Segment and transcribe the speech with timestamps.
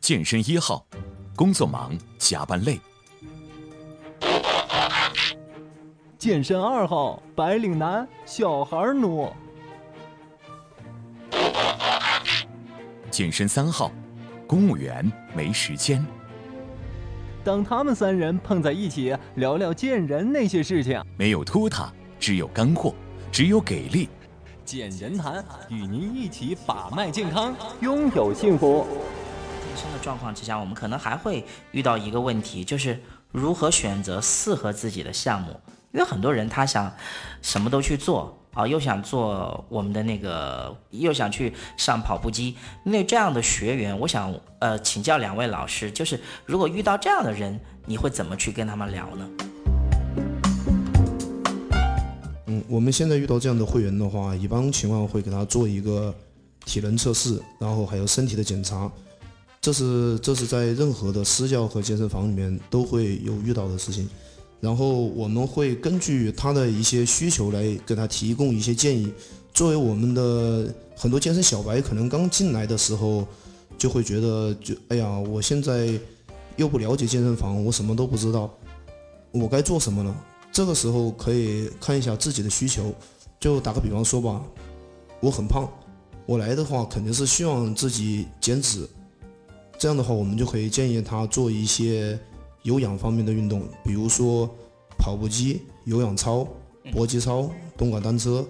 [0.00, 0.86] 健身一号，
[1.36, 2.80] 工作忙，加班累。
[6.18, 9.30] 健身二号，白领男，小孩奴。
[13.10, 13.92] 健身三号，
[14.46, 16.04] 公务员，没时间。
[17.44, 22.94] 当他们三人碰在一起，聊聊见人那些事情，没有拖沓，只有干货，
[23.30, 24.08] 只有给力。
[24.68, 28.86] 健人谈与您一起把脉健康，拥有幸福。
[29.66, 33.00] 健身的状况之下，我们可能还会遇到一个问题，就是
[33.32, 35.58] 如何选择适合自己的项目。
[35.92, 36.94] 因为很多人他想
[37.40, 42.54] 什么都去做啊，又想做我们的那个，又想去上跑步机。
[42.82, 49.26] 那这样的学员，我想呃请教两位老师，就是如果遇到这样的人，你会怎么去跟他们聊呢？
[52.78, 56.14] 我们现在遇到这样的会员的话，一般情况会给他做一个
[56.64, 58.88] 体能测试，然后还有身体的检查。
[59.60, 64.08] 这是这是在任何的私教和健身房里面都会有遇到的事情。
[64.60, 69.12] 然后我们会根据他的一些需求来给他提供一些建议。
[69.52, 73.26] 作为我们的很多健身小白，可能刚进来的时候
[73.76, 75.98] 就会觉得，就哎呀，我现在
[76.54, 78.48] 又不了解健身房，我什么都不知道，
[79.32, 80.14] 我该做什么呢？
[80.58, 82.92] 这个时候可以看一下自己的需求。
[83.38, 84.42] 就打个比方说吧，
[85.20, 85.70] 我很胖，
[86.26, 88.84] 我来的话肯定是希望自己减脂。
[89.78, 92.18] 这样的话，我们就可以建议他做一些。
[92.64, 94.50] 有氧方面的运动，比如说
[94.98, 96.46] 跑步机、有氧操、
[96.92, 98.44] 搏击操、动感单车，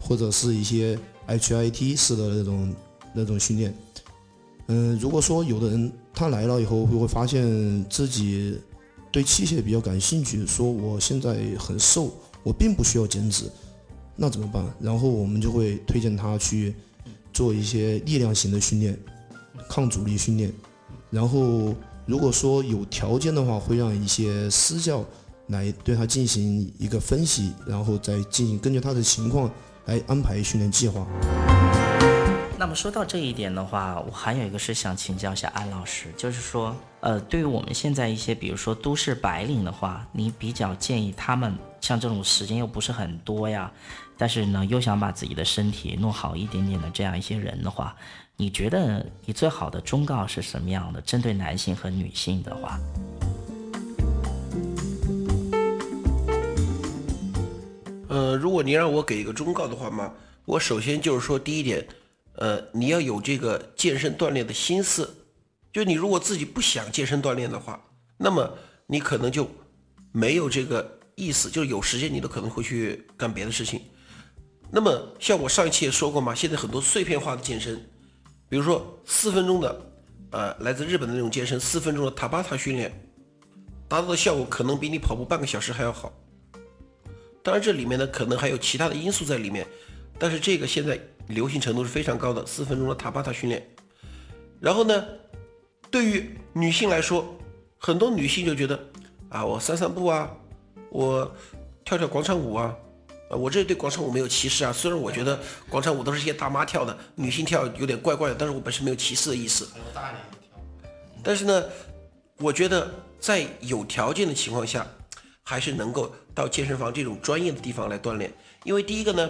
[0.00, 2.74] 或者是一些 HIT 式的那种
[3.14, 3.72] 那种训练。
[4.66, 8.58] 嗯，如果说有的人他来了以后会会发现自己
[9.16, 13.50] 对器械比较感兴趣，说我现在很瘦，我并不需要减脂，
[14.14, 14.62] 那怎么办？
[14.78, 16.74] 然后我们就会推荐他去
[17.32, 18.94] 做一些力量型的训练，
[19.70, 20.52] 抗阻力训练，
[21.10, 21.74] 然后。
[22.08, 25.04] 如果说有条件的话，会让一些私教
[25.48, 29.50] 来对他进行一个分析，然后再进行根据他的情况
[29.86, 31.04] 来安排训练计划。
[32.58, 43.70] 那么说到这一点的话，我还有一个是想请教一下安老师，就是说，呃，对于我们现在一些比如说都市白领的话，你比较建议他们像这种时间又不是很多呀，
[44.16, 47.94] 但是呢又想把自己的身体弄好一点点的这样一些人的话。
[48.38, 51.00] 你觉得你最好的忠告是什么样的？
[51.02, 52.80] 针对男性和女性的话，
[58.08, 60.10] 呃，如果你让我给一个忠告的话嘛，
[60.44, 61.86] 我首先就是说，第一点，
[62.36, 65.14] 呃，你要有这个健身锻炼的心思。
[65.72, 67.82] 就你如果自己不想健身锻炼的话，
[68.16, 69.46] 那么你可能就
[70.12, 73.82] 没有这个意思，就是有时间你都可能会去干别的事情。
[74.70, 77.76] 那么像我上一期也说过嘛，现在很多碎片化的健身。
[78.48, 79.92] 比如说四分钟的，
[80.30, 82.90] 呃，来自日本的那种健身，四分钟的塔巴塔训练，
[83.88, 86.12] 达到的效果可能比你跑步半个小时还要好。
[87.42, 89.66] 当然，这里面呢可能还有其他的因素在里面，
[90.18, 93.66] 但是这个现在流行程度是非常高的，四分钟的塔巴塔训练。
[94.60, 95.04] 然后呢，
[95.90, 97.36] 对于女性来说，
[97.78, 98.78] 很多女性就觉得，
[99.28, 100.30] 啊，我散散步啊，
[100.90, 101.34] 我
[101.84, 102.74] 跳跳广场舞啊。
[103.28, 104.72] 呃，我这对广场舞没有歧视啊。
[104.72, 105.38] 虽然我觉得
[105.68, 109.68] 广场舞都是些大妈跳的，女性跳有点怪怪的，但是我本身没有歧视的意思。
[111.24, 111.64] 但是呢，
[112.38, 112.88] 我觉得
[113.18, 114.86] 在有条件的情况下，
[115.42, 118.32] 还是能够到健身房这种专业的地方来锻炼。
[118.62, 119.28] 因为第一个呢，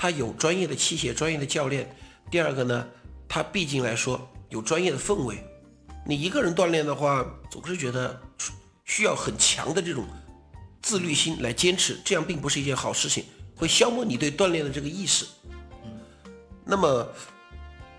[0.00, 1.84] 他有专业的器械、专业的教练；
[2.30, 2.88] 第二个呢，
[3.28, 5.44] 他毕竟来说有专业的氛围。
[6.06, 8.18] 你一个人锻炼的话，总是觉得
[8.86, 10.06] 需要很强的这种。
[10.80, 15.26] 自律心来坚持，这样并不是一件好事情，会消磨你对锻炼的这个意识。
[16.64, 17.06] 那么，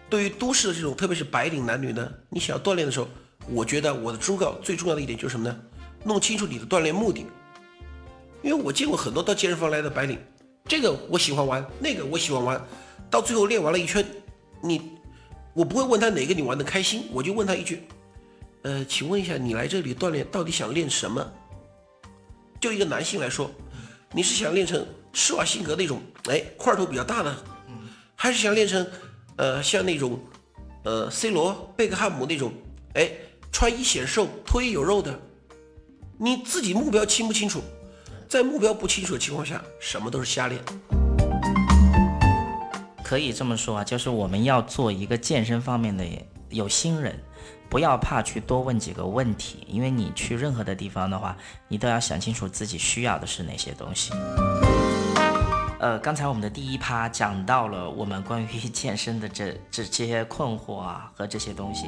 [0.09, 3.07] 对于都市的这种，特别是白领男女呢，你想要锻炼的时候，
[3.47, 5.55] 我觉得我的忠告最重要的一点就是什么呢？
[6.03, 7.27] 弄清楚你的锻炼目的。
[8.41, 10.17] 因为我见过很多到健身房来的白领，
[10.65, 12.61] 这个我喜欢玩，那个我喜欢玩，
[13.09, 14.05] 到最后练完了一圈，
[14.61, 14.81] 你，
[15.53, 17.83] 我不会问他哪个你玩的开心，我就问他一句，
[18.61, 21.25] 呃，请问一下，你来这里锻炼到底想练什么？
[22.59, 23.51] 就一个男性来说，
[24.13, 27.35] 你是想练成施瓦辛格那种哎块头比较大的，
[28.15, 28.87] 还是想练成
[29.35, 30.19] 呃像那种
[30.83, 32.53] 呃 C 罗、贝克汉姆那种
[32.93, 33.09] 哎
[33.51, 35.19] 穿衣显瘦、脱衣有肉的？
[36.17, 37.61] 你自己目标清不清楚？
[38.31, 40.61] 在目标不清楚的情况下，什么都是瞎练。
[43.03, 46.05] 可以这么说啊，就是我们要做一个健身方面的
[46.47, 47.19] 有心人。
[47.69, 51.35] 不要怕去多问几个问题，因为你去任何的地方的话，
[51.67, 54.13] 你都要想清楚自己需要的是哪些东西。
[55.81, 61.87] 呃，刚才我们的第一趴讲到了我们关于健身的这这些困惑啊和这些东西。